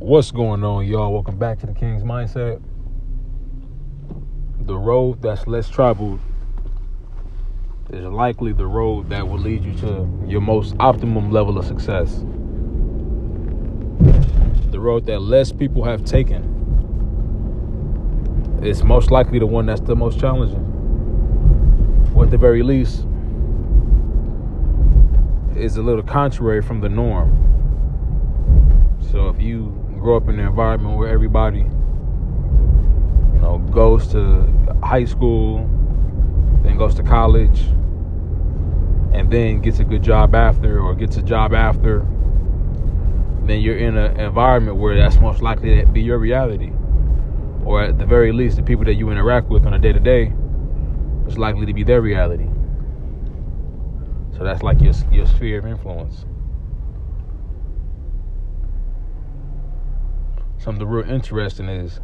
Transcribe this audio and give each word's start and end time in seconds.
What's 0.00 0.30
going 0.30 0.62
on, 0.62 0.86
y'all? 0.86 1.12
Welcome 1.12 1.38
back 1.38 1.58
to 1.58 1.66
the 1.66 1.72
King's 1.72 2.04
Mindset. 2.04 2.62
The 4.60 4.76
road 4.76 5.20
that's 5.20 5.48
less 5.48 5.68
traveled 5.68 6.20
is 7.90 8.04
likely 8.04 8.52
the 8.52 8.68
road 8.68 9.10
that 9.10 9.26
will 9.26 9.40
lead 9.40 9.64
you 9.64 9.74
to 9.78 10.08
your 10.24 10.40
most 10.40 10.76
optimum 10.78 11.32
level 11.32 11.58
of 11.58 11.66
success. 11.66 12.24
The 14.70 14.78
road 14.78 15.04
that 15.06 15.20
less 15.20 15.50
people 15.50 15.82
have 15.82 16.04
taken 16.04 16.44
is 18.62 18.84
most 18.84 19.10
likely 19.10 19.40
the 19.40 19.46
one 19.46 19.66
that's 19.66 19.80
the 19.80 19.96
most 19.96 20.20
challenging. 20.20 20.62
Or 22.14 22.22
at 22.22 22.30
the 22.30 22.38
very 22.38 22.62
least, 22.62 23.04
is 25.56 25.76
a 25.76 25.82
little 25.82 26.04
contrary 26.04 26.62
from 26.62 26.82
the 26.82 26.88
norm. 26.88 27.34
So 29.10 29.28
if 29.28 29.40
you 29.40 29.77
grow 29.98 30.16
up 30.16 30.28
in 30.28 30.38
an 30.38 30.46
environment 30.46 30.96
where 30.96 31.08
everybody, 31.08 31.58
you 31.58 33.40
know, 33.40 33.58
goes 33.70 34.08
to 34.08 34.46
high 34.82 35.04
school, 35.04 35.58
then 36.62 36.76
goes 36.76 36.94
to 36.94 37.02
college, 37.02 37.60
and 39.12 39.30
then 39.30 39.60
gets 39.60 39.78
a 39.78 39.84
good 39.84 40.02
job 40.02 40.34
after, 40.34 40.80
or 40.80 40.94
gets 40.94 41.16
a 41.16 41.22
job 41.22 41.54
after, 41.54 42.06
then 43.44 43.60
you're 43.60 43.78
in 43.78 43.96
an 43.96 44.20
environment 44.20 44.76
where 44.76 44.96
that's 44.96 45.18
most 45.18 45.42
likely 45.42 45.80
to 45.80 45.86
be 45.86 46.02
your 46.02 46.18
reality. 46.18 46.70
Or 47.64 47.82
at 47.82 47.98
the 47.98 48.06
very 48.06 48.32
least, 48.32 48.56
the 48.56 48.62
people 48.62 48.84
that 48.84 48.94
you 48.94 49.10
interact 49.10 49.48
with 49.48 49.66
on 49.66 49.74
a 49.74 49.78
day 49.78 49.92
to 49.92 50.00
day 50.00 50.32
is 51.26 51.38
likely 51.38 51.66
to 51.66 51.72
be 51.72 51.82
their 51.82 52.00
reality. 52.00 52.46
So 54.36 54.44
that's 54.44 54.62
like 54.62 54.80
your 54.80 54.94
your 55.10 55.26
sphere 55.26 55.58
of 55.58 55.66
influence. 55.66 56.24
Something 60.58 60.88
real 60.88 61.08
interesting 61.08 61.68
is 61.68 62.00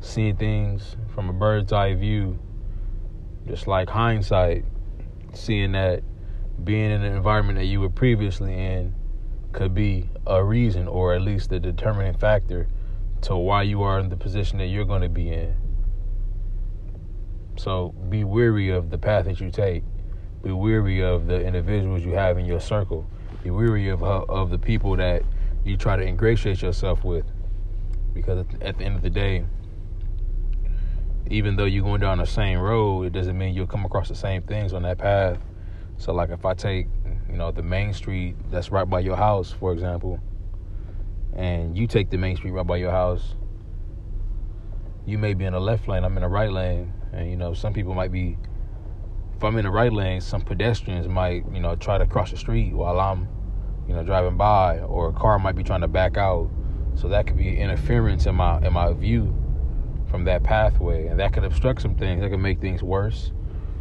seeing 0.00 0.36
things 0.36 0.96
from 1.14 1.28
a 1.28 1.32
bird's 1.32 1.72
eye 1.72 1.94
view, 1.94 2.38
just 3.46 3.66
like 3.66 3.90
hindsight, 3.90 4.64
seeing 5.34 5.72
that 5.72 6.02
being 6.64 6.90
in 6.90 7.02
an 7.02 7.14
environment 7.14 7.58
that 7.58 7.66
you 7.66 7.80
were 7.80 7.90
previously 7.90 8.54
in 8.54 8.94
could 9.52 9.74
be 9.74 10.08
a 10.26 10.42
reason 10.42 10.88
or 10.88 11.14
at 11.14 11.20
least 11.20 11.52
a 11.52 11.60
determining 11.60 12.14
factor 12.14 12.68
to 13.20 13.36
why 13.36 13.62
you 13.62 13.82
are 13.82 13.98
in 14.00 14.08
the 14.08 14.16
position 14.16 14.58
that 14.58 14.66
you're 14.66 14.84
going 14.84 15.02
to 15.02 15.08
be 15.08 15.30
in. 15.30 15.54
So 17.56 17.90
be 18.08 18.24
weary 18.24 18.70
of 18.70 18.90
the 18.90 18.98
path 18.98 19.26
that 19.26 19.40
you 19.40 19.50
take. 19.50 19.84
Be 20.42 20.52
weary 20.52 21.02
of 21.02 21.26
the 21.26 21.40
individuals 21.40 22.02
you 22.02 22.12
have 22.12 22.38
in 22.38 22.46
your 22.46 22.60
circle. 22.60 23.06
Be 23.44 23.50
weary 23.50 23.88
of 23.88 24.02
of 24.02 24.50
the 24.50 24.58
people 24.58 24.96
that 24.96 25.22
you 25.64 25.76
try 25.76 25.96
to 25.96 26.02
ingratiate 26.02 26.62
yourself 26.62 27.04
with. 27.04 27.26
Because 28.14 28.44
at 28.60 28.78
the 28.78 28.84
end 28.84 28.96
of 28.96 29.02
the 29.02 29.10
day, 29.10 29.44
even 31.30 31.56
though 31.56 31.64
you're 31.64 31.84
going 31.84 32.00
down 32.00 32.18
the 32.18 32.26
same 32.26 32.58
road, 32.58 33.06
it 33.06 33.12
doesn't 33.12 33.36
mean 33.38 33.54
you'll 33.54 33.66
come 33.66 33.84
across 33.84 34.08
the 34.08 34.14
same 34.14 34.42
things 34.42 34.72
on 34.72 34.82
that 34.82 34.98
path. 34.98 35.38
So, 35.96 36.12
like 36.12 36.30
if 36.30 36.44
I 36.44 36.54
take, 36.54 36.88
you 37.30 37.36
know, 37.36 37.50
the 37.52 37.62
main 37.62 37.94
street 37.94 38.36
that's 38.50 38.70
right 38.70 38.88
by 38.88 39.00
your 39.00 39.16
house, 39.16 39.52
for 39.52 39.72
example, 39.72 40.20
and 41.34 41.76
you 41.76 41.86
take 41.86 42.10
the 42.10 42.18
main 42.18 42.36
street 42.36 42.50
right 42.50 42.66
by 42.66 42.76
your 42.76 42.90
house, 42.90 43.34
you 45.06 45.16
may 45.16 45.34
be 45.34 45.44
in 45.44 45.52
the 45.52 45.60
left 45.60 45.88
lane, 45.88 46.04
I'm 46.04 46.16
in 46.16 46.22
the 46.22 46.28
right 46.28 46.50
lane, 46.50 46.92
and 47.12 47.30
you 47.30 47.36
know, 47.36 47.54
some 47.54 47.72
people 47.72 47.94
might 47.94 48.12
be 48.12 48.36
if 49.42 49.46
I'm 49.46 49.56
in 49.56 49.64
the 49.64 49.72
right 49.72 49.92
lane, 49.92 50.20
some 50.20 50.40
pedestrians 50.40 51.08
might, 51.08 51.44
you 51.52 51.58
know, 51.58 51.74
try 51.74 51.98
to 51.98 52.06
cross 52.06 52.30
the 52.30 52.36
street 52.36 52.72
while 52.72 53.00
I'm, 53.00 53.26
you 53.88 53.94
know, 53.94 54.04
driving 54.04 54.36
by, 54.36 54.78
or 54.78 55.08
a 55.08 55.12
car 55.12 55.36
might 55.40 55.56
be 55.56 55.64
trying 55.64 55.80
to 55.80 55.88
back 55.88 56.16
out. 56.16 56.48
So 56.94 57.08
that 57.08 57.26
could 57.26 57.36
be 57.36 57.56
interference 57.56 58.26
in 58.26 58.34
my 58.34 58.58
in 58.58 58.72
my 58.72 58.92
view 58.92 59.34
from 60.10 60.24
that 60.24 60.42
pathway, 60.42 61.06
and 61.06 61.18
that 61.18 61.32
could 61.32 61.44
obstruct 61.44 61.82
some 61.82 61.94
things. 61.94 62.20
That 62.20 62.30
could 62.30 62.40
make 62.40 62.60
things 62.60 62.82
worse, 62.82 63.32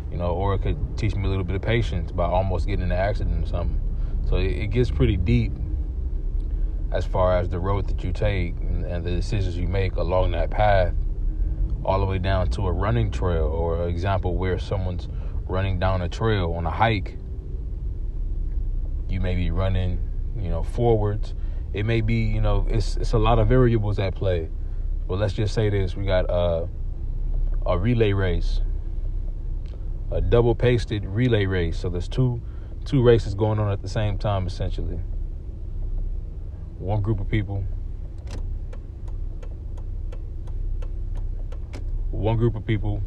you 0.10 0.18
know, 0.18 0.32
or 0.32 0.56
it 0.56 0.60
could 0.62 0.98
teach 0.98 1.16
me 1.16 1.26
a 1.26 1.28
little 1.28 1.44
bit 1.44 1.56
of 1.56 1.62
patience 1.62 2.12
by 2.12 2.26
almost 2.26 2.68
getting 2.68 2.86
in 2.86 2.92
an 2.92 2.98
accident 2.98 3.44
or 3.44 3.48
something. 3.48 3.80
So 4.28 4.38
it, 4.38 4.52
it 4.52 4.68
gets 4.68 4.90
pretty 4.90 5.18
deep 5.18 5.52
as 6.92 7.06
far 7.06 7.38
as 7.38 7.50
the 7.50 7.60
road 7.60 7.88
that 7.88 8.04
you 8.04 8.12
take 8.12 8.56
and, 8.62 8.86
and 8.86 9.04
the 9.04 9.12
decisions 9.12 9.58
you 9.58 9.68
make 9.68 9.96
along 9.96 10.32
that 10.32 10.50
path, 10.50 10.94
all 11.86 12.00
the 12.00 12.06
way 12.06 12.18
down 12.18 12.50
to 12.52 12.68
a 12.68 12.72
running 12.72 13.12
trail, 13.12 13.46
or 13.46 13.84
an 13.84 13.90
example 13.90 14.36
where 14.36 14.60
someone's 14.60 15.08
running 15.48 15.80
down 15.80 16.02
a 16.02 16.10
trail 16.10 16.54
on 16.54 16.66
a 16.66 16.72
hike. 16.72 17.18
You 19.10 19.20
may 19.20 19.36
be 19.36 19.52
running, 19.52 20.00
you 20.38 20.50
know, 20.50 20.64
forwards. 20.64 21.34
It 21.74 21.86
may 21.86 22.02
be, 22.02 22.16
you 22.16 22.42
know, 22.42 22.66
it's 22.70 22.98
it's 22.98 23.14
a 23.14 23.20
lot 23.20 23.40
of 23.40 23.48
variables 23.48 24.00
at 24.00 24.16
play. 24.16 24.50
But 25.08 25.20
let's 25.20 25.34
just 25.34 25.54
say 25.54 25.70
this: 25.70 25.96
we 25.96 26.06
got 26.06 26.26
a 26.30 26.68
a 27.66 27.78
relay 27.78 28.14
race, 28.14 28.62
a 30.12 30.22
double 30.22 30.56
pasted 30.56 31.06
relay 31.06 31.46
race. 31.46 31.80
So 31.80 31.90
there's 31.90 32.08
two 32.08 32.42
two 32.86 33.02
races 33.02 33.36
going 33.36 33.60
on 33.60 33.72
at 33.72 33.82
the 33.82 33.90
same 33.90 34.18
time, 34.18 34.48
essentially. 34.48 35.00
One 36.78 37.02
group 37.02 37.20
of 37.20 37.30
people, 37.30 37.64
one 42.10 42.38
group 42.38 42.56
of 42.56 42.66
people 42.66 43.02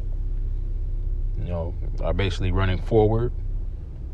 you 1.37 1.45
know, 1.45 1.75
are 2.01 2.13
basically 2.13 2.51
running 2.51 2.81
forward 2.81 3.31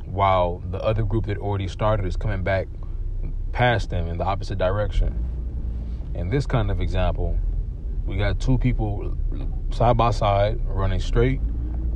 while 0.06 0.62
the 0.72 0.79
other 0.79 1.03
group 1.03 1.25
that 1.28 1.38
already 1.38 1.68
started 1.68 2.06
is 2.06 2.18
coming 2.18 2.44
back 2.44 2.68
past 3.51 3.89
them 3.89 4.07
in 4.07 4.17
the 4.17 4.23
opposite 4.23 4.57
direction. 4.57 5.13
In 6.16 6.29
this 6.29 6.45
kind 6.45 6.72
of 6.72 6.81
example, 6.81 7.38
we 8.06 8.17
got 8.17 8.39
two 8.39 8.57
people 8.57 9.17
side 9.72 9.97
by 9.97 10.12
side 10.12 10.59
running 10.66 11.00
straight 11.00 11.39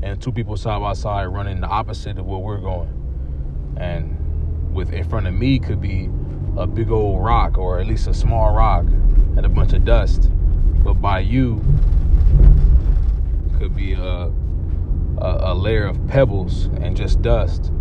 and 0.03 0.21
two 0.21 0.31
people 0.31 0.55
side 0.57 0.81
by 0.81 0.93
side 0.93 1.25
running 1.25 1.61
the 1.61 1.67
opposite 1.67 2.17
of 2.19 2.25
where 2.25 2.39
we're 2.39 2.59
going. 2.59 3.75
And 3.77 4.73
with 4.73 4.93
in 4.93 5.07
front 5.07 5.27
of 5.27 5.33
me 5.33 5.59
could 5.59 5.81
be 5.81 6.09
a 6.57 6.67
big 6.67 6.91
old 6.91 7.23
rock 7.23 7.57
or 7.57 7.79
at 7.79 7.87
least 7.87 8.07
a 8.07 8.13
small 8.13 8.53
rock 8.53 8.85
and 8.85 9.45
a 9.45 9.49
bunch 9.49 9.73
of 9.73 9.83
dust. 9.83 10.29
But 10.83 10.95
by 10.95 11.19
you 11.19 11.61
could 13.57 13.75
be 13.75 13.93
a 13.93 14.31
a, 15.17 15.51
a 15.51 15.53
layer 15.53 15.85
of 15.85 16.07
pebbles 16.07 16.65
and 16.81 16.95
just 16.95 17.21
dust. 17.21 17.71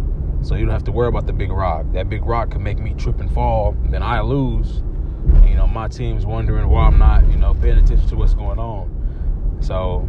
So 0.45 0.57
you 0.57 0.67
don't 0.67 0.75
have 0.75 0.85
to 0.85 0.93
worry 0.93 1.09
about 1.09 1.27
the 1.27 1.33
big 1.33 1.51
rock. 1.51 1.87
That 1.93 2.11
big 2.11 2.27
rock 2.27 2.51
could 2.51 2.61
make 2.61 2.79
me 2.79 2.93
trip 2.93 3.19
and 3.19 3.33
fall, 3.33 3.71
and 3.83 3.93
then 3.93 4.03
I 4.03 4.21
lose. 4.21 4.77
And, 4.77 5.49
you 5.49 5.57
know, 5.57 5.67
my 5.67 5.89
team's 5.89 6.27
wondering 6.27 6.69
why 6.69 6.87
I'm 6.87 6.99
not, 6.99 7.27
you 7.31 7.37
know, 7.39 7.55
paying 7.55 7.79
attention 7.79 8.07
to 8.09 8.17
what's 8.17 8.35
going 8.35 8.59
on. 8.59 9.59
So, 9.61 10.07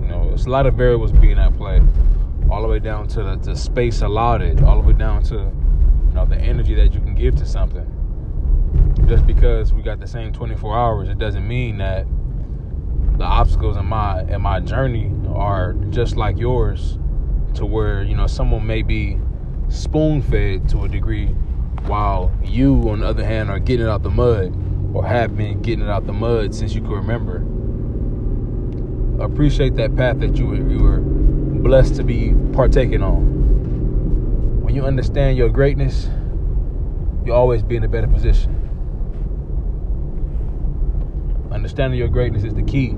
you 0.00 0.06
know, 0.06 0.30
it's 0.32 0.46
a 0.46 0.50
lot 0.50 0.66
of 0.66 0.74
variables 0.74 1.10
being 1.10 1.40
at 1.40 1.56
play. 1.56 1.82
All 2.52 2.62
the 2.62 2.68
way 2.68 2.78
down 2.78 3.08
to 3.08 3.24
the, 3.24 3.36
the 3.36 3.56
space 3.56 4.00
allotted, 4.00 4.62
all 4.62 4.80
the 4.80 4.86
way 4.86 4.92
down 4.92 5.24
to, 5.24 5.34
you 5.34 6.14
know, 6.14 6.24
the 6.24 6.36
energy 6.36 6.76
that 6.76 6.94
you 6.94 7.00
can 7.00 7.16
give 7.16 7.34
to 7.36 7.46
something. 7.46 7.90
Just 9.08 9.26
because 9.26 9.72
we 9.72 9.82
got 9.82 9.98
the 9.98 10.06
same 10.06 10.32
24 10.32 10.78
hours, 10.78 11.08
it 11.08 11.18
doesn't 11.18 11.46
mean 11.46 11.78
that 11.78 12.06
the 13.18 13.24
obstacles 13.24 13.76
in 13.76 13.86
my 13.86 14.22
in 14.22 14.40
my 14.40 14.60
journey 14.60 15.12
are 15.34 15.72
just 15.90 16.16
like 16.16 16.38
yours 16.38 16.98
to 17.54 17.64
where 17.64 18.02
you 18.02 18.16
know 18.16 18.26
someone 18.26 18.66
may 18.66 18.82
be 18.82 19.18
spoon 19.68 20.22
fed 20.22 20.68
to 20.68 20.84
a 20.84 20.88
degree 20.88 21.26
while 21.86 22.32
you 22.42 22.88
on 22.88 23.00
the 23.00 23.06
other 23.06 23.24
hand 23.24 23.50
are 23.50 23.58
getting 23.58 23.86
out 23.86 24.02
the 24.02 24.10
mud 24.10 24.54
or 24.94 25.04
have 25.04 25.36
been 25.36 25.60
getting 25.62 25.84
it 25.84 25.90
out 25.90 26.06
the 26.06 26.12
mud 26.12 26.54
since 26.54 26.74
you 26.74 26.80
can 26.80 26.90
remember. 26.90 27.42
Appreciate 29.22 29.74
that 29.76 29.94
path 29.96 30.20
that 30.20 30.36
you 30.36 30.46
were, 30.46 30.56
you 30.56 30.78
were 30.78 31.00
blessed 31.00 31.96
to 31.96 32.04
be 32.04 32.34
partaking 32.52 33.02
on. 33.02 34.62
When 34.62 34.74
you 34.74 34.84
understand 34.84 35.36
your 35.36 35.48
greatness 35.48 36.08
you'll 37.24 37.36
always 37.36 37.62
be 37.62 37.76
in 37.76 37.84
a 37.84 37.88
better 37.88 38.06
position. 38.06 38.60
Understanding 41.50 41.98
your 41.98 42.08
greatness 42.08 42.44
is 42.44 42.54
the 42.54 42.62
key. 42.62 42.90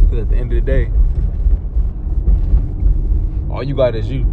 Because 0.00 0.18
at 0.20 0.30
the 0.30 0.36
end 0.36 0.52
of 0.52 0.56
the 0.56 0.60
day, 0.62 0.90
all 3.50 3.62
you 3.62 3.74
got 3.74 3.94
is 3.94 4.10
you. 4.10 4.24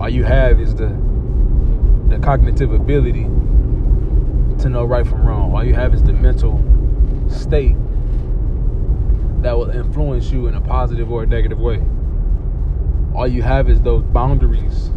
All 0.00 0.08
you 0.08 0.24
have 0.24 0.60
is 0.60 0.74
the 0.74 0.88
the 2.08 2.18
cognitive 2.18 2.72
ability 2.72 3.22
to 4.62 4.68
know 4.68 4.84
right 4.84 5.06
from 5.06 5.26
wrong. 5.26 5.54
All 5.54 5.64
you 5.64 5.74
have 5.74 5.94
is 5.94 6.02
the 6.02 6.12
mental 6.12 6.62
state 7.28 7.74
that 9.42 9.56
will 9.56 9.70
influence 9.70 10.30
you 10.30 10.46
in 10.46 10.54
a 10.54 10.60
positive 10.60 11.10
or 11.10 11.22
a 11.22 11.26
negative 11.26 11.58
way. 11.58 11.82
All 13.14 13.26
you 13.26 13.42
have 13.42 13.68
is 13.68 13.80
those 13.80 14.02
boundaries 14.04 14.90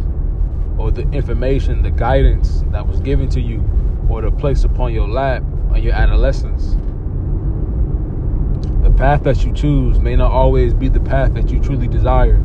or 0.78 0.90
the 0.90 1.02
information, 1.10 1.82
the 1.82 1.90
guidance 1.90 2.62
that 2.70 2.86
was 2.86 3.00
given 3.00 3.28
to 3.30 3.40
you 3.40 3.64
or 4.08 4.22
the 4.22 4.30
place 4.30 4.64
upon 4.64 4.92
your 4.92 5.08
lap 5.08 5.42
in 5.74 5.82
your 5.82 5.94
adolescence. 5.94 6.76
The 8.82 8.90
path 8.90 9.24
that 9.24 9.44
you 9.44 9.52
choose 9.52 9.98
may 9.98 10.16
not 10.16 10.30
always 10.30 10.74
be 10.74 10.88
the 10.88 11.00
path 11.00 11.34
that 11.34 11.50
you 11.50 11.60
truly 11.60 11.88
desire, 11.88 12.42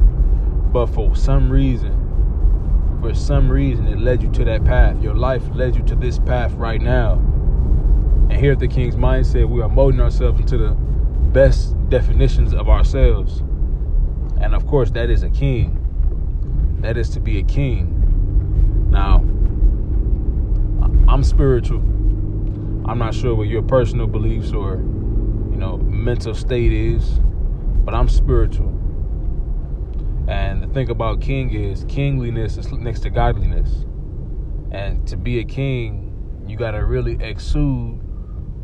but 0.72 0.88
for 0.88 1.16
some 1.16 1.50
reason, 1.50 3.00
for 3.02 3.14
some 3.14 3.50
reason 3.50 3.88
it 3.88 3.98
led 3.98 4.22
you 4.22 4.32
to 4.32 4.46
that 4.46 4.64
path. 4.64 5.02
Your 5.02 5.16
life 5.16 5.44
led 5.54 5.76
you 5.76 5.84
to 5.84 5.96
this 5.96 6.20
path 6.20 6.54
right 6.54 6.82
now. 6.82 7.14
And 7.14 8.34
here 8.34 8.54
at 8.54 8.60
the 8.60 8.68
King's 8.68 8.96
Mindset, 8.96 9.50
we 9.50 9.62
are 9.62 9.70
molding 9.70 10.00
ourselves 10.00 10.40
into 10.40 10.58
the 10.58 10.72
best 11.32 11.76
definitions 11.90 12.54
of 12.54 12.70
ourselves. 12.70 13.40
And 14.40 14.56
of 14.56 14.66
course, 14.68 14.92
that 14.92 15.10
is 15.10 15.24
a 15.24 15.30
king. 15.30 15.78
That 16.82 16.98
is 16.98 17.10
to 17.10 17.20
be 17.20 17.40
a 17.40 17.44
king. 17.44 18.90
Now, 18.90 19.18
I'm 21.08 21.24
spiritual. 21.24 21.80
I'm 22.90 22.98
not 22.98 23.14
sure 23.14 23.36
what 23.36 23.48
your 23.48 23.62
personal 23.62 24.08
beliefs 24.08 24.54
or, 24.54 24.76
you 24.76 25.58
know, 25.58 25.78
mental 25.78 26.34
state 26.34 26.72
is, 26.72 27.20
but 27.84 27.94
I'm 27.94 28.08
spiritual. 28.08 28.81
And 30.32 30.64
the 30.64 30.68
thing 30.68 30.90
about 30.90 31.20
king 31.20 31.54
is 31.54 31.84
kingliness 31.90 32.56
is 32.56 32.72
next 32.72 33.02
to 33.02 33.10
godliness. 33.10 33.84
And 34.72 35.06
to 35.10 35.18
be 35.18 35.40
a 35.40 35.44
king, 35.44 36.44
you 36.48 36.56
got 36.56 36.72
to 36.72 36.86
really 36.86 37.22
exude 37.22 38.00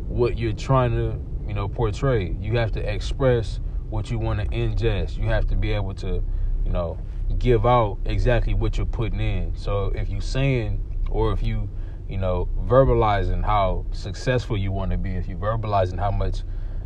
what 0.08 0.38
you're 0.38 0.54
trying 0.54 0.92
to, 0.92 1.20
you 1.46 1.52
know, 1.52 1.68
portray. 1.68 2.34
You 2.40 2.56
have 2.56 2.72
to 2.72 2.80
express 2.80 3.60
what 3.90 4.10
you 4.10 4.18
want 4.18 4.40
to 4.40 4.46
ingest. 4.46 5.18
You 5.18 5.26
have 5.26 5.46
to 5.48 5.56
be 5.56 5.72
able 5.72 5.92
to, 5.96 6.24
you 6.64 6.70
know, 6.70 6.98
give 7.38 7.66
out 7.66 7.98
exactly 8.06 8.54
what 8.54 8.78
you're 8.78 8.86
putting 8.86 9.20
in. 9.20 9.54
So 9.54 9.92
if 9.94 10.08
you're 10.08 10.22
saying 10.22 10.82
or 11.10 11.32
if 11.32 11.42
you, 11.42 11.68
you 12.08 12.16
know, 12.16 12.48
verbalizing 12.64 13.44
how 13.44 13.84
successful 13.92 14.56
you 14.56 14.72
want 14.72 14.90
to 14.92 14.96
be, 14.96 15.10
if 15.10 15.28
you're 15.28 15.38
verbalizing 15.38 15.98
how 15.98 16.12
much, 16.12 16.44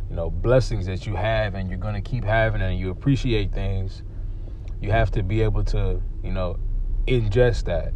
you 0.09 0.17
know, 0.17 0.29
blessings 0.29 0.85
that 0.87 1.07
you 1.07 1.15
have 1.15 1.55
and 1.55 1.69
you're 1.69 1.79
going 1.79 1.95
to 1.95 2.01
keep 2.01 2.25
having 2.25 2.61
and 2.61 2.77
you 2.77 2.89
appreciate 2.89 3.53
things, 3.53 4.03
you 4.83 4.91
have 4.91 5.09
to 5.11 5.23
be 5.23 5.41
able 5.41 5.63
to, 5.63 6.01
you 6.21 6.31
know, 6.31 6.59
ingest 7.07 7.63
that. 7.63 7.93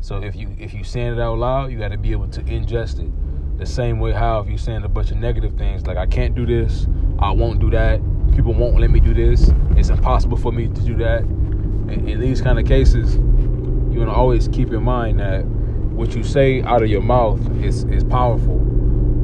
So 0.00 0.22
if 0.22 0.36
you 0.36 0.54
if 0.56 0.72
you 0.72 0.84
saying 0.84 1.14
it 1.14 1.20
out 1.20 1.36
loud, 1.36 1.72
you 1.72 1.78
got 1.80 1.88
to 1.88 1.98
be 1.98 2.12
able 2.12 2.28
to 2.28 2.42
ingest 2.42 3.00
it. 3.00 3.58
The 3.58 3.66
same 3.66 3.98
way 3.98 4.12
how 4.12 4.38
if 4.40 4.48
you're 4.48 4.56
saying 4.56 4.84
a 4.84 4.88
bunch 4.88 5.10
of 5.10 5.16
negative 5.16 5.58
things 5.58 5.84
like 5.88 5.96
I 5.96 6.06
can't 6.06 6.36
do 6.36 6.46
this, 6.46 6.86
I 7.18 7.32
won't 7.32 7.58
do 7.58 7.70
that, 7.70 8.00
people 8.32 8.54
won't 8.54 8.78
let 8.78 8.90
me 8.90 9.00
do 9.00 9.12
this, 9.12 9.50
it's 9.76 9.88
impossible 9.88 10.36
for 10.36 10.52
me 10.52 10.68
to 10.68 10.80
do 10.80 10.96
that. 10.98 11.22
In, 11.22 12.08
in 12.08 12.20
these 12.20 12.40
kind 12.40 12.56
of 12.60 12.66
cases, 12.66 13.16
you 13.16 13.98
want 13.98 14.10
to 14.10 14.14
always 14.14 14.46
keep 14.46 14.72
in 14.72 14.84
mind 14.84 15.18
that 15.18 15.44
what 15.44 16.14
you 16.14 16.22
say 16.22 16.62
out 16.62 16.84
of 16.84 16.88
your 16.88 17.02
mouth 17.02 17.40
is 17.64 17.82
is 17.84 18.04
powerful. 18.04 18.64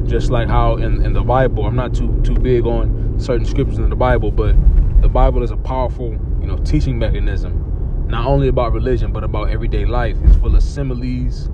Just 0.05 0.31
like 0.31 0.49
how 0.49 0.75
in, 0.75 1.01
in 1.05 1.13
the 1.13 1.23
Bible, 1.23 1.65
I'm 1.65 1.77
not 1.77 1.93
too 1.93 2.21
too 2.23 2.35
big 2.35 2.65
on 2.65 3.15
certain 3.17 3.45
scriptures 3.45 3.77
in 3.77 3.89
the 3.89 3.95
Bible, 3.95 4.31
but 4.31 4.53
the 5.01 5.07
Bible 5.07 5.43
is 5.43 5.51
a 5.51 5.57
powerful, 5.57 6.17
you 6.45 6.51
know, 6.51 6.57
teaching 6.57 6.99
mechanism, 6.99 8.05
not 8.07 8.27
only 8.27 8.47
about 8.49 8.71
religion, 8.71 9.11
but 9.11 9.23
about 9.23 9.49
everyday 9.49 9.83
life. 9.83 10.15
It's 10.25 10.35
full 10.35 10.55
of 10.55 10.61
similes, 10.61 11.47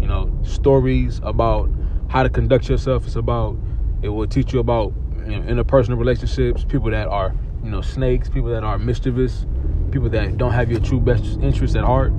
you 0.00 0.06
know, 0.06 0.32
stories 0.44 1.20
about 1.24 1.68
how 2.08 2.22
to 2.22 2.30
conduct 2.30 2.68
yourself. 2.68 3.06
It's 3.06 3.16
about 3.16 3.56
it 4.02 4.10
will 4.10 4.28
teach 4.28 4.52
you 4.52 4.60
about 4.60 4.92
you 5.26 5.40
know, 5.40 5.40
interpersonal 5.42 5.98
relationships, 5.98 6.64
people 6.64 6.90
that 6.90 7.08
are 7.08 7.34
you 7.64 7.70
know 7.70 7.80
snakes, 7.80 8.28
people 8.28 8.50
that 8.50 8.62
are 8.62 8.78
mischievous, 8.78 9.46
people 9.90 10.08
that 10.10 10.36
don't 10.36 10.52
have 10.52 10.70
your 10.70 10.78
true 10.78 11.00
best 11.00 11.40
interests 11.40 11.74
at 11.74 11.82
heart. 11.82 12.12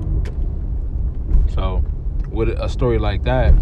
So, 1.53 1.81
with 2.29 2.49
a 2.49 2.67
story 2.67 2.99
like 2.99 3.23
that, 3.23 3.53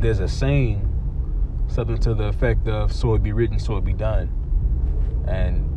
there's 0.00 0.18
a 0.18 0.26
saying, 0.26 0.80
something 1.68 1.98
to 1.98 2.12
the 2.12 2.24
effect 2.24 2.66
of 2.66 2.92
"So 2.92 3.14
it 3.14 3.22
be 3.22 3.30
written, 3.30 3.60
so 3.60 3.76
it 3.76 3.84
be 3.84 3.92
done," 3.92 4.32
and 5.28 5.70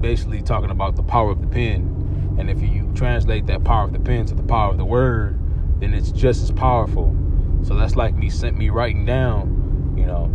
basically 0.00 0.42
talking 0.42 0.70
about 0.70 0.96
the 0.96 1.02
power 1.02 1.30
of 1.30 1.40
the 1.40 1.46
pen. 1.46 2.36
And 2.38 2.48
if 2.48 2.62
you 2.62 2.90
translate 2.94 3.46
that 3.46 3.64
power 3.64 3.84
of 3.84 3.92
the 3.92 4.00
pen 4.00 4.26
to 4.26 4.34
the 4.34 4.42
power 4.42 4.70
of 4.70 4.78
the 4.78 4.84
word, 4.84 5.38
then 5.80 5.94
it's 5.94 6.10
just 6.10 6.42
as 6.42 6.50
powerful. 6.50 7.14
So 7.62 7.74
that's 7.74 7.96
like 7.96 8.14
me 8.14 8.30
sent 8.30 8.56
me 8.56 8.70
writing 8.70 9.04
down, 9.04 9.94
you 9.96 10.06
know, 10.06 10.30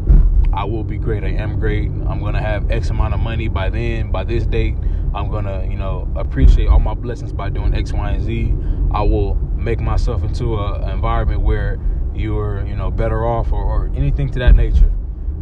I 0.54 0.64
will 0.64 0.84
be 0.84 0.98
great. 0.98 1.24
I 1.24 1.30
am 1.30 1.60
great. 1.60 1.90
I'm 1.90 2.22
gonna 2.22 2.42
have 2.42 2.72
X 2.72 2.90
amount 2.90 3.14
of 3.14 3.20
money 3.20 3.48
by 3.48 3.70
then. 3.70 4.12
By 4.12 4.24
this 4.24 4.46
date, 4.46 4.76
I'm 5.14 5.30
gonna, 5.30 5.66
you 5.70 5.76
know, 5.76 6.08
appreciate 6.16 6.68
all 6.68 6.80
my 6.80 6.94
blessings 6.94 7.34
by 7.34 7.50
doing 7.50 7.74
X, 7.74 7.92
Y, 7.92 8.10
and 8.12 8.24
Z. 8.24 8.54
I 8.92 9.02
will 9.02 9.36
make 9.58 9.80
myself 9.80 10.24
into 10.24 10.56
a, 10.56 10.80
an 10.82 10.92
environment 10.92 11.42
where 11.42 11.80
you're, 12.14 12.66
you 12.66 12.76
know, 12.76 12.92
better 12.92 13.26
off 13.26 13.52
or, 13.52 13.64
or 13.64 13.92
anything 13.96 14.30
to 14.32 14.40
that 14.40 14.56
nature. 14.56 14.92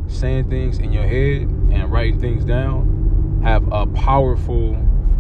Saying 0.07 0.49
things 0.49 0.79
in 0.79 0.91
your 0.91 1.05
head 1.05 1.41
and 1.41 1.91
writing 1.91 2.19
things 2.19 2.43
down 2.43 2.92
have 3.43 3.71
a 3.71 3.85
powerful, 3.85 4.71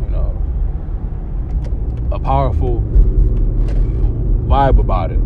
you 0.03 0.09
know, 0.09 0.41
a 2.11 2.19
powerful 2.19 2.81
vibe 4.47 4.79
about 4.79 5.11
it. 5.11 5.19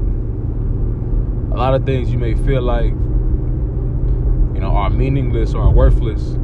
A 1.53 1.57
lot 1.57 1.73
of 1.73 1.85
things 1.85 2.11
you 2.11 2.17
may 2.17 2.35
feel 2.35 2.61
like 2.61 2.91
you 4.53 4.61
know 4.61 4.71
are 4.71 4.89
meaningless 4.89 5.53
or 5.53 5.61
are 5.61 5.71
worthless 5.71 6.35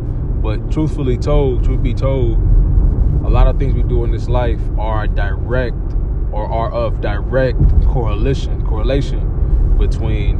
but 0.43 0.71
truthfully 0.71 1.17
told 1.17 1.63
truth 1.63 1.81
be 1.81 1.93
told 1.93 2.37
a 3.25 3.29
lot 3.29 3.47
of 3.47 3.57
things 3.57 3.73
we 3.73 3.83
do 3.83 4.03
in 4.03 4.11
this 4.11 4.27
life 4.27 4.61
are 4.77 5.07
direct 5.07 5.75
or 6.31 6.45
are 6.45 6.71
of 6.71 7.01
direct 7.01 7.59
correlation 7.87 8.63
correlation 8.65 9.77
between 9.77 10.37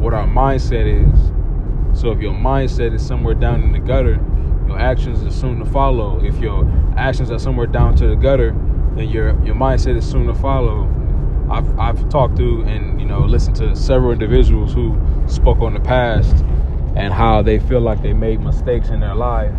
what 0.00 0.14
our 0.14 0.26
mindset 0.26 0.86
is. 0.86 1.98
So 1.98 2.10
if 2.12 2.20
your 2.20 2.34
mindset 2.34 2.94
is 2.94 3.04
somewhere 3.04 3.34
down 3.34 3.62
in 3.62 3.72
the 3.72 3.78
gutter 3.78 4.20
your 4.68 4.78
actions 4.78 5.22
are 5.24 5.30
soon 5.30 5.58
to 5.58 5.64
follow. 5.64 6.22
If 6.22 6.38
your 6.38 6.70
actions 6.96 7.30
are 7.30 7.38
somewhere 7.38 7.66
down 7.66 7.96
to 7.96 8.08
the 8.08 8.16
gutter 8.16 8.54
then 8.98 9.08
your 9.08 9.28
your 9.44 9.54
mindset 9.54 9.96
is 9.96 10.08
soon 10.08 10.26
to 10.26 10.34
follow. 10.34 10.92
I've, 11.50 11.78
I've 11.78 12.08
talked 12.10 12.36
to 12.36 12.62
and 12.62 13.00
you 13.00 13.06
know 13.06 13.20
listened 13.20 13.56
to 13.56 13.74
several 13.74 14.12
individuals 14.12 14.74
who 14.74 14.98
spoke 15.26 15.60
on 15.60 15.72
the 15.72 15.80
past 15.80 16.44
and 16.96 17.12
how 17.12 17.42
they 17.42 17.58
feel 17.58 17.80
like 17.80 18.02
they 18.02 18.12
made 18.12 18.40
mistakes 18.40 18.90
in 18.90 19.00
their 19.00 19.14
life 19.14 19.54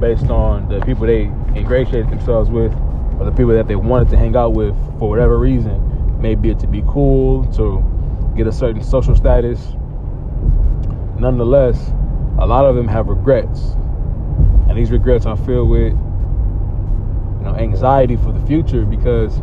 based 0.00 0.30
on 0.30 0.68
the 0.68 0.80
people 0.80 1.06
they 1.06 1.24
ingratiated 1.54 2.08
themselves 2.08 2.48
with 2.50 2.72
or 3.18 3.24
the 3.24 3.32
people 3.32 3.48
that 3.48 3.66
they 3.66 3.76
wanted 3.76 4.08
to 4.10 4.16
hang 4.16 4.36
out 4.36 4.54
with 4.54 4.74
for 4.98 5.08
whatever 5.08 5.38
reason. 5.38 5.84
Maybe 6.20 6.50
it 6.50 6.58
to 6.60 6.66
be 6.66 6.82
cool 6.86 7.44
to 7.54 7.84
get 8.36 8.46
a 8.46 8.52
certain 8.52 8.82
social 8.82 9.14
status. 9.14 9.60
Nonetheless 11.18 11.92
a 12.38 12.46
lot 12.46 12.64
of 12.64 12.76
them 12.76 12.86
have 12.86 13.08
regrets 13.08 13.74
these 14.78 14.92
regrets 14.92 15.26
are 15.26 15.36
filled 15.36 15.68
with 15.68 15.92
you 15.92 17.44
know 17.44 17.54
anxiety 17.58 18.16
for 18.16 18.30
the 18.30 18.46
future 18.46 18.84
because 18.84 19.40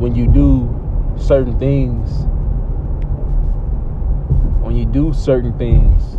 when 0.00 0.14
you 0.14 0.26
do 0.26 0.66
certain 1.18 1.58
things, 1.58 2.08
when 4.64 4.74
you 4.74 4.86
do 4.86 5.12
certain 5.12 5.56
things, 5.58 6.16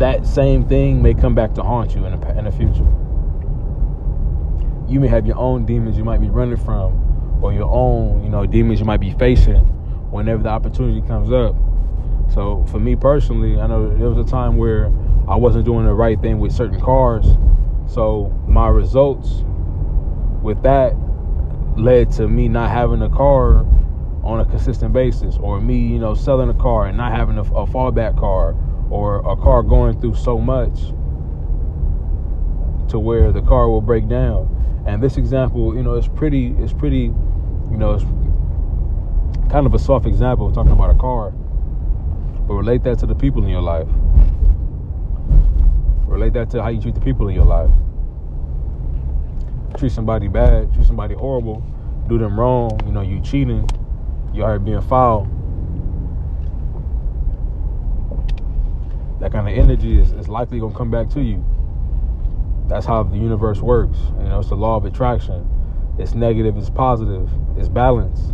that 0.00 0.26
same 0.26 0.68
thing 0.68 1.00
may 1.00 1.14
come 1.14 1.36
back 1.36 1.54
to 1.54 1.62
haunt 1.62 1.94
you 1.94 2.04
in 2.04 2.18
the, 2.18 2.38
in 2.38 2.44
the 2.44 2.50
future. 2.50 2.82
You 4.90 4.98
may 4.98 5.06
have 5.06 5.24
your 5.24 5.38
own 5.38 5.64
demons 5.64 5.96
you 5.96 6.02
might 6.04 6.20
be 6.20 6.28
running 6.28 6.56
from, 6.56 7.38
or 7.40 7.52
your 7.52 7.70
own, 7.70 8.24
you 8.24 8.28
know, 8.28 8.44
demons 8.44 8.80
you 8.80 8.86
might 8.86 9.00
be 9.00 9.12
facing 9.12 9.60
whenever 10.10 10.42
the 10.42 10.48
opportunity 10.48 11.00
comes 11.06 11.30
up. 11.30 11.54
So 12.32 12.64
for 12.70 12.80
me 12.80 12.96
personally, 12.96 13.60
I 13.60 13.66
know 13.66 13.94
there 13.94 14.08
was 14.08 14.18
a 14.18 14.30
time 14.30 14.56
where 14.56 14.86
I 15.28 15.36
wasn't 15.36 15.66
doing 15.66 15.84
the 15.84 15.92
right 15.92 16.20
thing 16.20 16.38
with 16.38 16.52
certain 16.52 16.80
cars. 16.80 17.26
So 17.86 18.32
my 18.46 18.68
results 18.68 19.44
with 20.42 20.62
that 20.62 20.94
led 21.76 22.10
to 22.12 22.28
me 22.28 22.48
not 22.48 22.70
having 22.70 23.02
a 23.02 23.10
car 23.10 23.66
on 24.24 24.40
a 24.40 24.44
consistent 24.44 24.92
basis 24.92 25.36
or 25.38 25.60
me 25.60 25.76
you 25.76 25.98
know 25.98 26.14
selling 26.14 26.48
a 26.48 26.54
car 26.54 26.86
and 26.86 26.96
not 26.96 27.12
having 27.12 27.38
a, 27.38 27.42
a 27.42 27.66
fallback 27.66 28.18
car 28.18 28.54
or 28.90 29.18
a 29.20 29.36
car 29.36 29.62
going 29.62 29.98
through 30.00 30.14
so 30.14 30.38
much 30.38 30.78
to 32.88 32.98
where 32.98 33.32
the 33.32 33.40
car 33.42 33.68
will 33.68 33.80
break 33.80 34.06
down 34.08 34.84
and 34.86 35.02
this 35.02 35.16
example 35.16 35.74
you 35.74 35.82
know 35.82 35.94
it's 35.94 36.08
pretty 36.08 36.54
it's 36.58 36.72
pretty 36.72 37.10
you 37.70 37.76
know 37.76 37.94
it's 37.94 38.04
kind 39.50 39.66
of 39.66 39.74
a 39.74 39.78
soft 39.78 40.06
example 40.06 40.52
talking 40.52 40.72
about 40.72 40.90
a 40.90 40.98
car 40.98 41.32
but 42.46 42.54
relate 42.54 42.82
that 42.82 42.98
to 42.98 43.06
the 43.06 43.14
people 43.14 43.42
in 43.42 43.48
your 43.48 43.62
life 43.62 43.88
relate 46.06 46.32
that 46.32 46.50
to 46.50 46.62
how 46.62 46.68
you 46.68 46.80
treat 46.80 46.94
the 46.94 47.00
people 47.00 47.28
in 47.28 47.34
your 47.34 47.44
life 47.44 47.70
treat 49.76 49.92
somebody 49.92 50.28
bad, 50.28 50.72
treat 50.74 50.86
somebody 50.86 51.14
horrible, 51.14 51.62
do 52.08 52.18
them 52.18 52.38
wrong, 52.38 52.80
you 52.86 52.92
know, 52.92 53.00
you 53.00 53.20
cheating, 53.20 53.68
you 54.32 54.44
are 54.44 54.58
being 54.58 54.80
foul. 54.80 55.26
That 59.20 59.32
kind 59.32 59.48
of 59.48 59.56
energy 59.56 60.00
is, 60.00 60.12
is 60.12 60.28
likely 60.28 60.58
gonna 60.60 60.74
come 60.74 60.90
back 60.90 61.08
to 61.10 61.20
you. 61.20 61.44
That's 62.68 62.86
how 62.86 63.02
the 63.02 63.16
universe 63.16 63.60
works. 63.60 63.98
You 64.18 64.28
know, 64.28 64.40
it's 64.40 64.48
the 64.48 64.56
law 64.56 64.76
of 64.76 64.84
attraction. 64.84 65.48
It's 65.98 66.14
negative, 66.14 66.56
it's 66.56 66.70
positive, 66.70 67.28
it's 67.56 67.68
balance. 67.68 68.32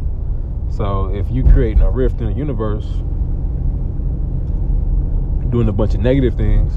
So 0.70 1.12
if 1.14 1.30
you 1.30 1.44
creating 1.44 1.82
a 1.82 1.90
rift 1.90 2.20
in 2.20 2.26
the 2.26 2.32
universe, 2.32 2.86
doing 5.50 5.68
a 5.68 5.72
bunch 5.72 5.94
of 5.94 6.00
negative 6.00 6.34
things, 6.34 6.72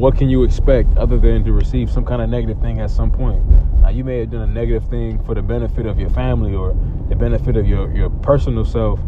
what 0.00 0.16
can 0.16 0.30
you 0.30 0.44
expect 0.44 0.96
other 0.96 1.18
than 1.18 1.44
to 1.44 1.52
receive 1.52 1.90
some 1.90 2.04
kind 2.04 2.22
of 2.22 2.28
negative 2.28 2.60
thing 2.60 2.80
at 2.80 2.90
some 2.90 3.10
point? 3.10 3.44
Now, 3.80 3.90
you 3.90 4.04
may 4.04 4.20
have 4.20 4.30
done 4.30 4.42
a 4.42 4.52
negative 4.52 4.88
thing 4.88 5.22
for 5.24 5.34
the 5.34 5.42
benefit 5.42 5.86
of 5.86 5.98
your 5.98 6.10
family 6.10 6.54
or 6.54 6.76
the 7.08 7.16
benefit 7.16 7.56
of 7.56 7.66
your, 7.66 7.92
your 7.94 8.08
personal 8.08 8.64
self. 8.64 9.00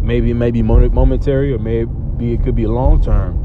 Maybe 0.00 0.30
it 0.30 0.34
may 0.34 0.50
be 0.50 0.62
momentary 0.62 1.52
or 1.52 1.58
maybe 1.58 2.32
it 2.32 2.42
could 2.42 2.54
be 2.54 2.66
long 2.66 3.02
term. 3.02 3.44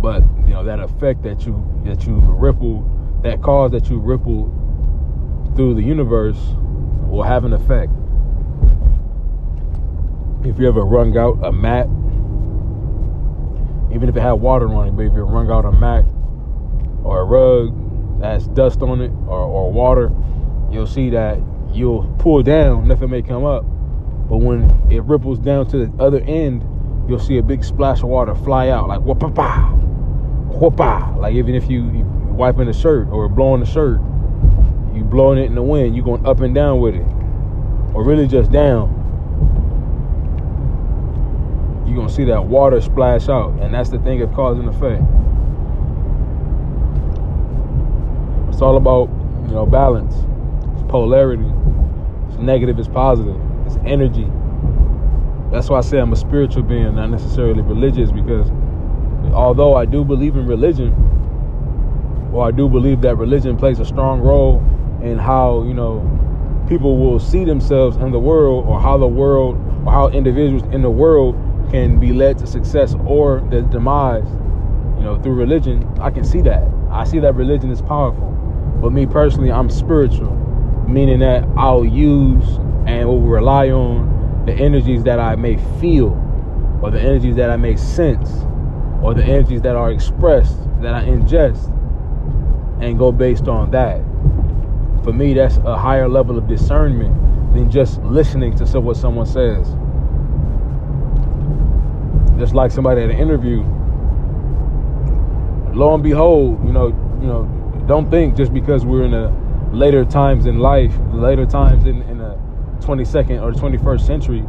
But 0.00 0.22
you 0.46 0.54
know 0.54 0.64
that 0.64 0.80
effect 0.80 1.22
that 1.22 1.46
you 1.46 1.62
that 1.84 2.06
you 2.06 2.16
ripple, 2.16 2.82
that 3.22 3.42
cause 3.42 3.70
that 3.72 3.88
you 3.88 3.98
ripple 3.98 4.46
through 5.54 5.74
the 5.74 5.82
universe 5.82 6.38
will 7.08 7.22
have 7.22 7.44
an 7.44 7.52
effect. 7.52 7.92
If 10.44 10.58
you 10.58 10.66
ever 10.66 10.82
wrung 10.82 11.16
out 11.16 11.38
a 11.44 11.52
mat 11.52 11.88
even 13.94 14.08
if 14.08 14.16
it 14.16 14.20
had 14.20 14.32
water 14.32 14.66
it, 14.66 14.96
but 14.96 15.02
if 15.02 15.12
you 15.12 15.22
wrung 15.22 15.50
out 15.50 15.64
a 15.64 15.72
mat 15.72 16.04
or 17.04 17.20
a 17.20 17.24
rug 17.24 18.20
that 18.20 18.32
has 18.32 18.48
dust 18.48 18.80
on 18.82 19.00
it 19.00 19.10
or, 19.26 19.38
or 19.38 19.70
water, 19.70 20.10
you'll 20.70 20.86
see 20.86 21.10
that 21.10 21.38
you'll 21.72 22.04
pull 22.18 22.42
down, 22.42 22.88
nothing 22.88 23.10
may 23.10 23.22
come 23.22 23.44
up. 23.44 23.62
But 24.28 24.38
when 24.38 24.62
it 24.90 25.02
ripples 25.02 25.38
down 25.38 25.66
to 25.70 25.86
the 25.86 26.02
other 26.02 26.20
end, 26.20 26.62
you'll 27.08 27.18
see 27.18 27.38
a 27.38 27.42
big 27.42 27.64
splash 27.64 28.02
of 28.02 28.08
water 28.08 28.34
fly 28.34 28.68
out 28.68 28.88
like 28.88 29.00
whoop-a-pa, 29.00 29.70
whoop-a. 30.52 31.16
Like 31.18 31.34
even 31.34 31.54
if 31.54 31.68
you, 31.70 31.84
you 31.90 32.04
wiping 32.30 32.66
the 32.66 32.72
shirt 32.72 33.08
or 33.08 33.28
blowing 33.28 33.60
the 33.60 33.66
shirt, 33.66 34.00
you 34.94 35.04
blowing 35.04 35.38
it 35.38 35.46
in 35.46 35.54
the 35.54 35.62
wind, 35.62 35.94
you're 35.94 36.04
going 36.04 36.24
up 36.24 36.40
and 36.40 36.54
down 36.54 36.80
with 36.80 36.94
it. 36.94 37.06
Or 37.94 38.04
really 38.04 38.26
just 38.26 38.50
down 38.50 39.01
you're 41.92 42.00
gonna 42.00 42.12
see 42.12 42.24
that 42.24 42.44
water 42.44 42.80
splash 42.80 43.28
out, 43.28 43.52
and 43.60 43.74
that's 43.74 43.90
the 43.90 43.98
thing 43.98 44.22
of 44.22 44.32
cause 44.32 44.58
and 44.58 44.66
effect. 44.66 45.02
It's 48.48 48.62
all 48.62 48.78
about 48.78 49.10
you 49.46 49.54
know 49.54 49.66
balance, 49.66 50.14
it's 50.72 50.90
polarity, 50.90 51.50
it's 52.28 52.38
negative, 52.38 52.78
it's 52.78 52.88
positive, 52.88 53.36
it's 53.66 53.76
energy. 53.84 54.26
That's 55.50 55.68
why 55.68 55.78
I 55.78 55.80
say 55.82 55.98
I'm 55.98 56.14
a 56.14 56.16
spiritual 56.16 56.62
being, 56.62 56.94
not 56.94 57.10
necessarily 57.10 57.60
religious, 57.60 58.10
because 58.10 58.50
although 59.34 59.74
I 59.74 59.84
do 59.84 60.02
believe 60.02 60.36
in 60.36 60.46
religion, 60.46 60.94
or 62.32 62.46
I 62.46 62.52
do 62.52 62.70
believe 62.70 63.02
that 63.02 63.16
religion 63.16 63.58
plays 63.58 63.80
a 63.80 63.84
strong 63.84 64.20
role 64.20 64.60
in 65.02 65.18
how 65.18 65.62
you 65.64 65.74
know 65.74 66.08
people 66.70 66.96
will 66.96 67.20
see 67.20 67.44
themselves 67.44 67.98
in 67.98 68.12
the 68.12 68.18
world, 68.18 68.64
or 68.66 68.80
how 68.80 68.96
the 68.96 69.06
world, 69.06 69.56
or 69.84 69.92
how 69.92 70.08
individuals 70.08 70.62
in 70.72 70.80
the 70.80 70.90
world 70.90 71.36
can 71.72 71.98
be 71.98 72.12
led 72.12 72.36
to 72.38 72.46
success 72.46 72.94
or 73.06 73.40
the 73.50 73.62
demise, 73.62 74.28
you 74.98 75.02
know, 75.02 75.18
through 75.22 75.34
religion, 75.34 75.88
I 76.00 76.10
can 76.10 76.22
see 76.22 76.42
that. 76.42 76.62
I 76.90 77.04
see 77.04 77.18
that 77.20 77.34
religion 77.34 77.70
is 77.70 77.80
powerful. 77.80 78.28
But 78.80 78.92
me 78.92 79.06
personally, 79.06 79.50
I'm 79.50 79.70
spiritual, 79.70 80.30
meaning 80.86 81.20
that 81.20 81.44
I'll 81.56 81.84
use 81.84 82.46
and 82.86 83.08
will 83.08 83.22
rely 83.22 83.70
on 83.70 84.44
the 84.44 84.52
energies 84.52 85.02
that 85.04 85.18
I 85.18 85.34
may 85.34 85.56
feel, 85.80 86.10
or 86.82 86.90
the 86.90 87.00
energies 87.00 87.36
that 87.36 87.48
I 87.48 87.56
may 87.56 87.76
sense, 87.76 88.30
or 89.02 89.14
the 89.14 89.24
energies 89.24 89.62
that 89.62 89.74
are 89.74 89.90
expressed, 89.90 90.58
that 90.82 90.94
I 90.94 91.04
ingest, 91.04 91.68
and 92.82 92.98
go 92.98 93.12
based 93.12 93.48
on 93.48 93.70
that. 93.70 94.02
For 95.04 95.12
me, 95.12 95.32
that's 95.32 95.56
a 95.58 95.78
higher 95.78 96.08
level 96.08 96.36
of 96.36 96.46
discernment 96.48 97.14
than 97.54 97.70
just 97.70 98.02
listening 98.02 98.56
to 98.56 98.80
what 98.80 98.96
someone 98.96 99.26
says 99.26 99.74
just 102.42 102.54
like 102.56 102.72
somebody 102.72 103.00
at 103.00 103.08
an 103.08 103.16
interview. 103.16 103.60
Lo 105.78 105.94
and 105.94 106.02
behold, 106.02 106.58
you 106.66 106.72
know, 106.72 106.88
you 107.20 107.28
know, 107.28 107.44
don't 107.86 108.10
think 108.10 108.36
just 108.36 108.52
because 108.52 108.84
we're 108.84 109.04
in 109.04 109.14
a 109.14 109.30
later 109.72 110.04
times 110.04 110.46
in 110.46 110.58
life, 110.58 110.92
later 111.12 111.46
times 111.46 111.86
in, 111.86 112.02
in 112.02 112.18
the 112.18 112.36
22nd 112.80 113.40
or 113.40 113.52
21st 113.52 114.00
century, 114.04 114.42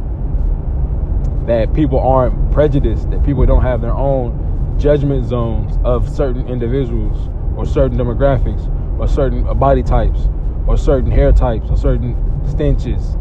that 1.46 1.72
people 1.72 2.00
aren't 2.00 2.50
prejudiced, 2.50 3.08
that 3.12 3.24
people 3.24 3.46
don't 3.46 3.62
have 3.62 3.80
their 3.80 3.94
own 3.94 4.76
judgment 4.76 5.24
zones 5.24 5.78
of 5.84 6.08
certain 6.08 6.48
individuals 6.48 7.28
or 7.56 7.64
certain 7.64 7.96
demographics 7.96 8.68
or 8.98 9.06
certain 9.06 9.44
body 9.56 9.84
types 9.84 10.26
or 10.66 10.76
certain 10.76 11.12
hair 11.12 11.30
types 11.30 11.70
or 11.70 11.76
certain 11.76 12.16
stenches, 12.48 13.16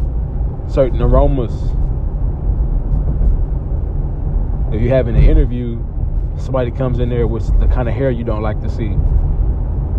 certain 0.68 1.00
aromas, 1.00 1.54
if 4.74 4.82
you're 4.82 4.96
having 4.96 5.16
an 5.16 5.24
interview, 5.24 5.78
somebody 6.38 6.72
comes 6.72 6.98
in 6.98 7.10
there 7.10 7.28
with 7.28 7.48
the 7.60 7.68
kind 7.68 7.88
of 7.88 7.94
hair 7.94 8.10
you 8.10 8.24
don't 8.24 8.42
like 8.42 8.60
to 8.62 8.70
see. 8.70 8.96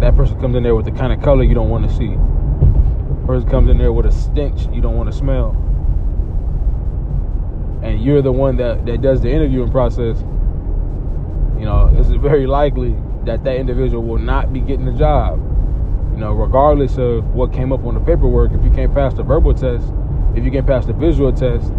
That 0.00 0.16
person 0.16 0.40
comes 0.40 0.56
in 0.56 0.64
there 0.64 0.74
with 0.74 0.84
the 0.84 0.90
kind 0.90 1.12
of 1.12 1.22
color 1.22 1.44
you 1.44 1.54
don't 1.54 1.70
want 1.70 1.88
to 1.88 1.94
see. 1.94 2.16
Person 3.24 3.48
comes 3.48 3.70
in 3.70 3.78
there 3.78 3.92
with 3.92 4.06
a 4.06 4.12
stench 4.12 4.66
you 4.72 4.80
don't 4.80 4.96
want 4.96 5.10
to 5.10 5.16
smell. 5.16 5.50
And 7.84 8.02
you're 8.02 8.20
the 8.20 8.32
one 8.32 8.56
that, 8.56 8.84
that 8.86 9.00
does 9.00 9.20
the 9.20 9.30
interviewing 9.30 9.70
process. 9.70 10.18
You 11.56 11.66
know, 11.66 11.94
it's 11.96 12.08
very 12.10 12.46
likely 12.48 12.96
that 13.26 13.44
that 13.44 13.56
individual 13.56 14.02
will 14.02 14.18
not 14.18 14.52
be 14.52 14.60
getting 14.60 14.86
the 14.86 14.92
job. 14.92 15.38
You 16.12 16.18
know, 16.18 16.32
regardless 16.32 16.98
of 16.98 17.32
what 17.32 17.52
came 17.52 17.72
up 17.72 17.84
on 17.84 17.94
the 17.94 18.00
paperwork, 18.00 18.52
if 18.52 18.64
you 18.64 18.70
can't 18.70 18.92
pass 18.92 19.14
the 19.14 19.22
verbal 19.22 19.54
test, 19.54 19.86
if 20.34 20.44
you 20.44 20.50
can't 20.50 20.66
pass 20.66 20.84
the 20.84 20.92
visual 20.92 21.32
test, 21.32 21.72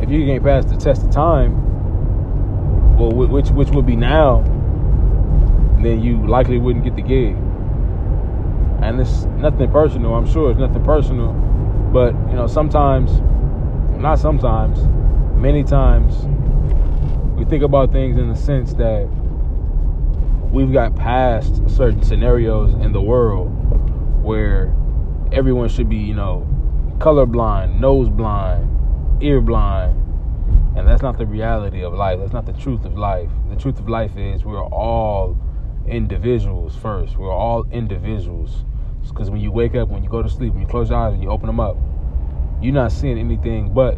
if 0.00 0.08
you 0.08 0.24
can't 0.24 0.42
pass 0.42 0.64
the 0.64 0.76
test 0.76 1.02
of 1.02 1.10
time, 1.10 1.67
well, 2.98 3.12
which 3.12 3.50
which 3.50 3.70
would 3.70 3.86
be 3.86 3.96
now, 3.96 4.42
then 5.82 6.02
you 6.02 6.26
likely 6.26 6.58
wouldn't 6.58 6.84
get 6.84 6.96
the 6.96 7.02
gig. 7.02 7.36
And 8.82 9.00
it's 9.00 9.24
nothing 9.38 9.70
personal. 9.70 10.14
I'm 10.14 10.26
sure 10.26 10.50
it's 10.50 10.60
nothing 10.60 10.84
personal, 10.84 11.32
but 11.92 12.12
you 12.28 12.34
know 12.34 12.46
sometimes, 12.46 13.20
not 14.00 14.18
sometimes, 14.18 14.80
many 15.36 15.62
times, 15.62 16.14
we 17.38 17.44
think 17.44 17.62
about 17.62 17.92
things 17.92 18.18
in 18.18 18.28
the 18.28 18.36
sense 18.36 18.74
that 18.74 19.08
we've 20.50 20.72
got 20.72 20.96
past 20.96 21.68
certain 21.68 22.02
scenarios 22.02 22.72
in 22.82 22.92
the 22.92 23.00
world 23.00 23.48
where 24.22 24.74
everyone 25.32 25.68
should 25.68 25.88
be, 25.88 25.96
you 25.96 26.14
know, 26.14 26.46
colorblind, 26.98 27.78
nose 27.78 28.08
blind, 28.08 29.22
ear 29.22 29.40
blind, 29.40 29.97
that's 30.98 31.16
not 31.16 31.16
the 31.16 31.26
reality 31.26 31.84
of 31.84 31.94
life. 31.94 32.18
That's 32.18 32.32
not 32.32 32.44
the 32.44 32.52
truth 32.54 32.84
of 32.84 32.98
life. 32.98 33.30
The 33.50 33.54
truth 33.54 33.78
of 33.78 33.88
life 33.88 34.16
is 34.16 34.44
we're 34.44 34.60
all 34.60 35.38
individuals 35.86 36.74
first. 36.74 37.16
We're 37.16 37.32
all 37.32 37.64
individuals. 37.70 38.64
Because 39.06 39.30
when 39.30 39.40
you 39.40 39.52
wake 39.52 39.76
up, 39.76 39.90
when 39.90 40.02
you 40.02 40.10
go 40.10 40.24
to 40.24 40.28
sleep, 40.28 40.54
when 40.54 40.62
you 40.62 40.66
close 40.66 40.90
your 40.90 40.98
eyes 40.98 41.14
and 41.14 41.22
you 41.22 41.30
open 41.30 41.46
them 41.46 41.60
up, 41.60 41.76
you're 42.60 42.74
not 42.74 42.90
seeing 42.90 43.16
anything 43.16 43.72
but 43.72 43.96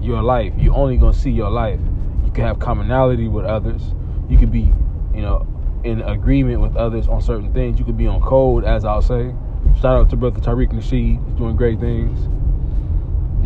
your 0.00 0.20
life. 0.20 0.52
You're 0.58 0.74
only 0.74 0.96
going 0.96 1.12
to 1.12 1.18
see 1.18 1.30
your 1.30 1.50
life. 1.50 1.78
You 2.24 2.32
can 2.32 2.42
have 2.42 2.58
commonality 2.58 3.28
with 3.28 3.44
others. 3.44 3.94
You 4.28 4.38
can 4.38 4.50
be, 4.50 4.72
you 5.14 5.22
know, 5.22 5.46
in 5.84 6.02
agreement 6.02 6.60
with 6.60 6.74
others 6.74 7.06
on 7.06 7.22
certain 7.22 7.52
things. 7.52 7.78
You 7.78 7.84
could 7.84 7.96
be 7.96 8.08
on 8.08 8.20
code, 8.22 8.64
as 8.64 8.84
I'll 8.84 9.02
say. 9.02 9.32
Shout 9.76 9.96
out 9.96 10.10
to 10.10 10.16
brother 10.16 10.40
Tariq 10.40 10.72
Nasheed. 10.72 11.24
He's 11.24 11.34
doing 11.36 11.54
great 11.54 11.78
things. 11.78 12.18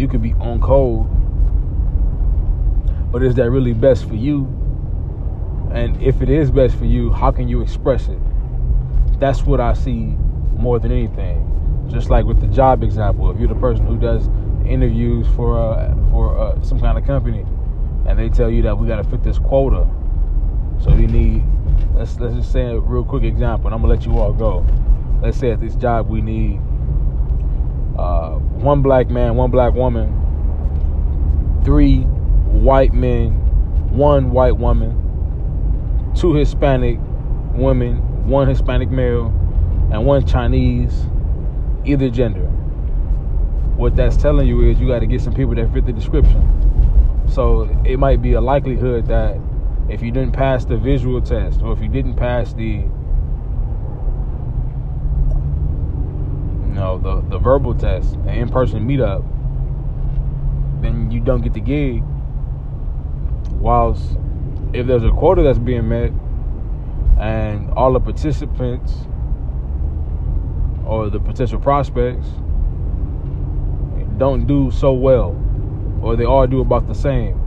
You 0.00 0.08
could 0.08 0.22
be 0.22 0.32
on 0.40 0.58
code 0.58 1.06
but 3.12 3.22
is 3.22 3.34
that 3.34 3.50
really 3.50 3.74
best 3.74 4.08
for 4.08 4.14
you? 4.14 4.44
And 5.72 6.02
if 6.02 6.22
it 6.22 6.30
is 6.30 6.50
best 6.50 6.76
for 6.76 6.86
you, 6.86 7.12
how 7.12 7.30
can 7.30 7.46
you 7.46 7.60
express 7.60 8.08
it? 8.08 8.18
That's 9.20 9.42
what 9.42 9.60
I 9.60 9.74
see 9.74 10.16
more 10.56 10.78
than 10.78 10.90
anything. 10.90 11.86
Just 11.90 12.08
like 12.08 12.24
with 12.24 12.40
the 12.40 12.46
job 12.46 12.82
example, 12.82 13.30
if 13.30 13.38
you're 13.38 13.48
the 13.48 13.54
person 13.54 13.86
who 13.86 13.98
does 13.98 14.28
interviews 14.66 15.26
for 15.36 15.58
uh, 15.58 15.94
for 16.10 16.38
uh, 16.38 16.62
some 16.62 16.80
kind 16.80 16.96
of 16.96 17.04
company, 17.04 17.44
and 18.06 18.18
they 18.18 18.30
tell 18.30 18.50
you 18.50 18.62
that 18.62 18.76
we 18.76 18.88
got 18.88 18.96
to 18.96 19.04
fit 19.04 19.22
this 19.22 19.38
quota, 19.38 19.86
so 20.82 20.90
you 20.90 21.06
need 21.06 21.42
let's 21.94 22.18
let's 22.18 22.34
just 22.34 22.50
say 22.50 22.62
a 22.62 22.78
real 22.78 23.04
quick 23.04 23.24
example, 23.24 23.66
and 23.66 23.74
I'm 23.74 23.82
gonna 23.82 23.92
let 23.92 24.06
you 24.06 24.18
all 24.18 24.32
go. 24.32 24.64
Let's 25.20 25.38
say 25.38 25.50
at 25.50 25.60
this 25.60 25.74
job 25.74 26.08
we 26.08 26.22
need 26.22 26.60
uh, 27.98 28.36
one 28.62 28.80
black 28.80 29.10
man, 29.10 29.36
one 29.36 29.50
black 29.50 29.74
woman, 29.74 31.60
three 31.64 32.06
white 32.52 32.92
men, 32.92 33.32
one 33.90 34.30
white 34.30 34.56
woman, 34.56 36.12
two 36.14 36.34
Hispanic 36.34 36.98
women, 37.54 38.26
one 38.26 38.48
Hispanic 38.48 38.90
male, 38.90 39.26
and 39.90 40.06
one 40.06 40.26
Chinese, 40.26 41.06
either 41.84 42.08
gender. 42.10 42.46
What 43.76 43.96
that's 43.96 44.16
telling 44.16 44.46
you 44.46 44.70
is 44.70 44.78
you 44.78 44.86
got 44.86 45.00
to 45.00 45.06
get 45.06 45.20
some 45.20 45.34
people 45.34 45.54
that 45.54 45.72
fit 45.72 45.86
the 45.86 45.92
description. 45.92 46.48
So 47.28 47.68
it 47.84 47.98
might 47.98 48.22
be 48.22 48.34
a 48.34 48.40
likelihood 48.40 49.06
that 49.06 49.38
if 49.88 50.02
you 50.02 50.10
didn't 50.10 50.32
pass 50.32 50.64
the 50.64 50.76
visual 50.76 51.20
test 51.20 51.62
or 51.62 51.72
if 51.72 51.80
you 51.80 51.88
didn't 51.88 52.14
pass 52.14 52.52
the 52.52 52.84
you 56.62 56.74
know 56.74 56.98
the 56.98 57.22
the 57.28 57.38
verbal 57.38 57.74
test, 57.74 58.22
the 58.24 58.32
in-person 58.32 58.86
meetup, 58.86 59.24
then 60.82 61.10
you 61.10 61.20
don't 61.20 61.40
get 61.40 61.54
the 61.54 61.60
gig 61.60 62.04
whilst 63.62 64.16
if 64.72 64.86
there's 64.86 65.04
a 65.04 65.10
quota 65.10 65.42
that's 65.42 65.58
being 65.58 65.88
met, 65.88 66.12
and 67.20 67.70
all 67.70 67.92
the 67.92 68.00
participants 68.00 69.06
or 70.84 71.08
the 71.08 71.20
potential 71.20 71.60
prospects 71.60 72.26
don't 74.18 74.46
do 74.46 74.70
so 74.72 74.92
well, 74.92 75.38
or 76.02 76.16
they 76.16 76.24
all 76.24 76.46
do 76.46 76.60
about 76.60 76.88
the 76.88 76.94
same. 76.94 77.38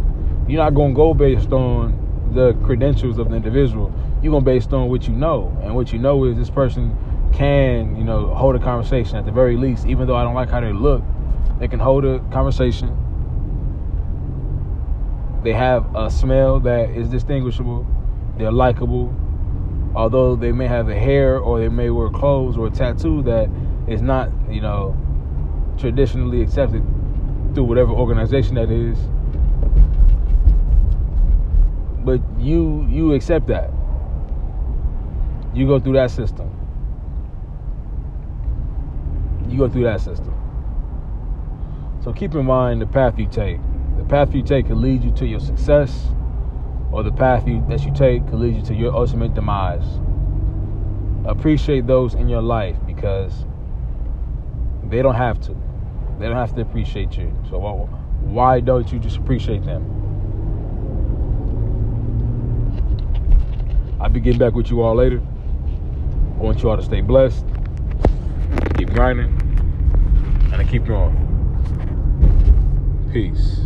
You're 0.48 0.64
not 0.64 0.74
gonna 0.74 0.94
go 0.94 1.14
based 1.14 1.52
on 1.52 2.32
the 2.34 2.54
credentials 2.66 3.18
of 3.18 3.30
the 3.30 3.36
individual. 3.36 3.94
You're 4.22 4.32
gonna 4.32 4.46
based 4.46 4.72
on 4.72 4.90
what 4.90 5.08
you 5.08 5.14
know, 5.14 5.56
and 5.62 5.76
what 5.76 5.92
you 5.92 6.00
know 6.00 6.24
is 6.24 6.38
this 6.38 6.50
person 6.50 6.96
can, 7.34 7.96
you 7.98 8.04
know, 8.04 8.34
hold 8.34 8.56
a 8.56 8.60
conversation 8.60 9.18
at 9.18 9.26
the 9.26 9.32
very 9.32 9.58
least. 9.58 9.86
Even 9.86 10.08
though 10.08 10.16
I 10.16 10.24
don't 10.24 10.36
like 10.36 10.50
how 10.50 10.62
they 10.62 10.72
look, 10.72 11.04
they 11.60 11.68
can 11.68 11.80
hold 11.80 12.06
a 12.06 12.20
conversation. 12.32 12.96
They 15.46 15.54
have 15.54 15.96
a 15.96 16.10
smell 16.10 16.60
that 16.62 16.90
is 16.90 17.08
distinguishable. 17.08 17.86
They're 18.36 18.52
likable. 18.52 19.16
Although 19.94 20.36
they 20.36 20.52
may 20.52 20.66
have 20.66 20.90
a 20.90 20.96
hair 20.96 21.38
or 21.38 21.60
they 21.60 21.70
may 21.70 21.92
wear 21.92 22.10
clothes 22.10 22.58
or 22.58 22.66
a 22.66 22.72
tattoo 22.72 23.22
that 23.22 23.48
is 23.88 24.02
not, 24.02 24.32
you 24.50 24.60
know, 24.60 24.98
traditionally 25.78 26.42
accepted 26.42 26.82
through 27.54 27.66
whatever 27.66 27.92
organization 27.92 28.56
that 28.56 28.72
is. 28.72 28.98
But 32.04 32.22
you 32.40 32.88
you 32.90 33.14
accept 33.14 33.46
that. 33.46 33.70
You 35.54 35.68
go 35.68 35.80
through 35.80 35.94
that 35.94 36.10
system. 36.10 36.50
You 39.48 39.60
go 39.60 39.70
through 39.70 39.84
that 39.84 40.02
system. 40.02 40.34
So 42.04 42.12
keep 42.14 42.34
in 42.34 42.48
mind 42.48 42.82
the 42.82 42.88
path 42.88 43.20
you 43.20 43.28
take. 43.28 43.60
The 44.06 44.10
path 44.10 44.36
you 44.36 44.44
take 44.44 44.68
can 44.68 44.84
lead 44.84 45.04
you 45.04 45.10
to 45.14 45.26
your 45.26 45.40
success, 45.40 46.10
or 46.92 47.02
the 47.02 47.12
path 47.12 47.48
you, 47.48 47.66
that 47.70 47.84
you 47.84 47.92
take 47.92 48.28
can 48.28 48.40
lead 48.40 48.56
you 48.56 48.62
to 48.66 48.76
your 48.76 48.94
ultimate 48.94 49.34
demise. 49.34 49.84
Appreciate 51.26 51.88
those 51.88 52.14
in 52.14 52.30
your 52.30 52.44
life 52.44 52.78
because 52.86 53.46
they 54.84 55.02
don't 55.02 55.16
have 55.16 55.42
to. 55.42 55.58
They 56.20 56.28
don't 56.28 56.36
have 56.36 56.54
to 56.54 56.62
appreciate 56.62 57.18
you. 57.18 57.34
So 57.50 57.58
why 58.22 58.60
don't 58.60 58.92
you 58.94 59.00
just 59.00 59.18
appreciate 59.18 59.66
them? 59.66 59.84
I'll 64.00 64.12
be 64.12 64.20
getting 64.20 64.38
back 64.38 64.54
with 64.54 64.70
you 64.70 64.84
all 64.84 64.94
later. 64.94 65.20
I 66.38 66.42
want 66.44 66.62
you 66.62 66.70
all 66.70 66.78
to 66.78 66.84
stay 66.84 67.02
blessed, 67.02 67.44
keep 68.78 68.92
grinding, 68.92 69.34
and 70.54 70.62
to 70.62 70.64
keep 70.64 70.86
going. 70.86 71.24
Peace. 73.12 73.62